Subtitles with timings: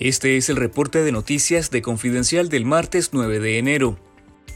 [0.00, 3.96] Este es el reporte de noticias de Confidencial del martes 9 de enero.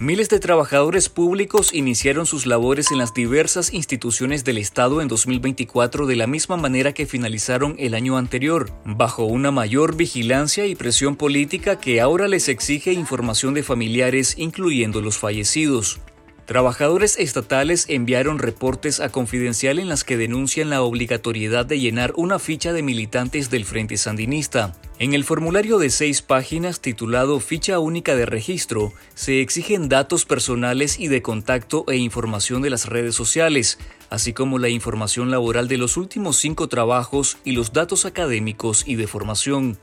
[0.00, 6.06] Miles de trabajadores públicos iniciaron sus labores en las diversas instituciones del Estado en 2024
[6.06, 11.14] de la misma manera que finalizaron el año anterior, bajo una mayor vigilancia y presión
[11.14, 16.00] política que ahora les exige información de familiares, incluyendo los fallecidos.
[16.46, 22.40] Trabajadores estatales enviaron reportes a Confidencial en las que denuncian la obligatoriedad de llenar una
[22.40, 24.74] ficha de militantes del Frente Sandinista.
[25.00, 30.98] En el formulario de seis páginas titulado Ficha Única de Registro, se exigen datos personales
[30.98, 33.78] y de contacto e información de las redes sociales,
[34.10, 38.96] así como la información laboral de los últimos cinco trabajos y los datos académicos y
[38.96, 39.78] de formación.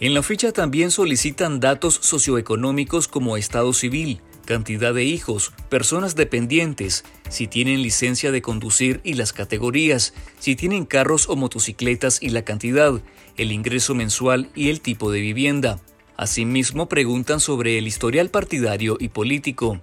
[0.00, 7.04] En la ficha también solicitan datos socioeconómicos como estado civil, cantidad de hijos, personas dependientes,
[7.28, 12.46] si tienen licencia de conducir y las categorías, si tienen carros o motocicletas y la
[12.46, 12.98] cantidad,
[13.36, 15.80] el ingreso mensual y el tipo de vivienda.
[16.16, 19.82] Asimismo, preguntan sobre el historial partidario y político.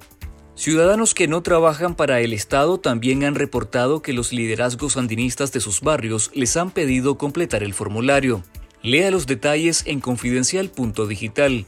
[0.56, 5.60] Ciudadanos que no trabajan para el Estado también han reportado que los liderazgos sandinistas de
[5.60, 8.42] sus barrios les han pedido completar el formulario.
[8.82, 11.68] Lea los detalles en confidencial.digital.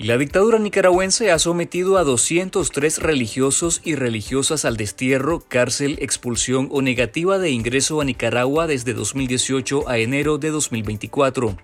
[0.00, 6.82] La dictadura nicaragüense ha sometido a 203 religiosos y religiosas al destierro, cárcel, expulsión o
[6.82, 11.56] negativa de ingreso a Nicaragua desde 2018 a enero de 2024.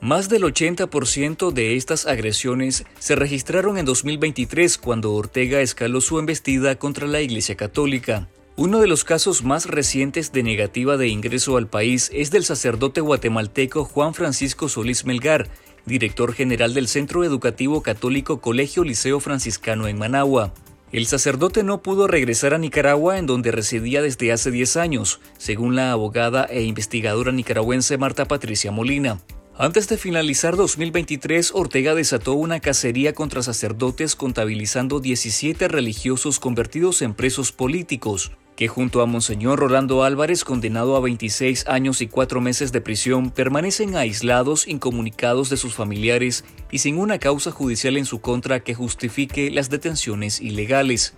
[0.00, 6.76] Más del 80% de estas agresiones se registraron en 2023 cuando Ortega escaló su embestida
[6.76, 8.26] contra la Iglesia Católica.
[8.56, 13.02] Uno de los casos más recientes de negativa de ingreso al país es del sacerdote
[13.02, 15.48] guatemalteco Juan Francisco Solís Melgar,
[15.86, 20.52] director general del Centro Educativo Católico Colegio Liceo Franciscano en Managua.
[20.92, 25.74] El sacerdote no pudo regresar a Nicaragua en donde residía desde hace 10 años, según
[25.74, 29.18] la abogada e investigadora nicaragüense Marta Patricia Molina.
[29.56, 37.14] Antes de finalizar 2023, Ortega desató una cacería contra sacerdotes contabilizando 17 religiosos convertidos en
[37.14, 42.72] presos políticos que junto a Monseñor Rolando Álvarez, condenado a 26 años y 4 meses
[42.72, 48.20] de prisión, permanecen aislados, incomunicados de sus familiares y sin una causa judicial en su
[48.20, 51.14] contra que justifique las detenciones ilegales.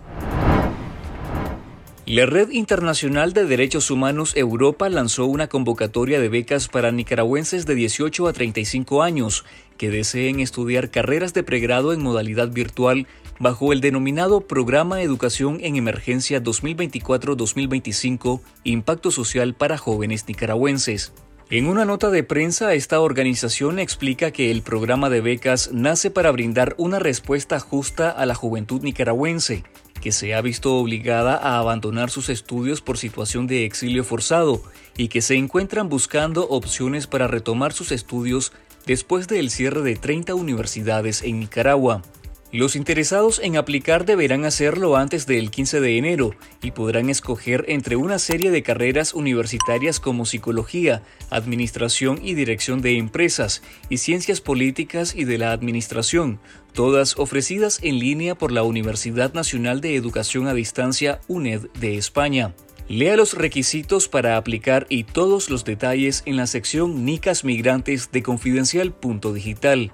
[2.07, 7.73] La Red Internacional de Derechos Humanos Europa lanzó una convocatoria de becas para nicaragüenses de
[7.73, 9.43] 18 a 35 años
[9.79, 13.07] que deseen estudiar carreras de pregrado en modalidad virtual
[13.39, 21.13] bajo el denominado Programa Educación en Emergencia 2024-2025 Impacto Social para Jóvenes Nicaragüenses.
[21.51, 26.31] En una nota de prensa, esta organización explica que el programa de becas nace para
[26.31, 29.63] brindar una respuesta justa a la juventud nicaragüense,
[30.01, 34.63] que se ha visto obligada a abandonar sus estudios por situación de exilio forzado
[34.97, 38.51] y que se encuentran buscando opciones para retomar sus estudios
[38.87, 42.01] después del cierre de 30 universidades en Nicaragua.
[42.51, 47.95] Los interesados en aplicar deberán hacerlo antes del 15 de enero y podrán escoger entre
[47.95, 55.15] una serie de carreras universitarias como psicología, administración y dirección de empresas y ciencias políticas
[55.15, 56.39] y de la administración,
[56.71, 62.53] todas ofrecidas en línea por la Universidad Nacional de Educación a Distancia UNED de España.
[62.87, 68.21] Lea los requisitos para aplicar y todos los detalles en la sección Nicas Migrantes de
[68.21, 69.91] Confidencial.digital.